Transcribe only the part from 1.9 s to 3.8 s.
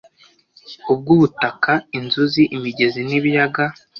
inzuzi imigezi n ibiyaga